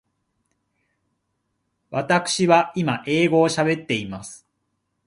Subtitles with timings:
[1.91, 4.47] わたくしは今英語を喋っています。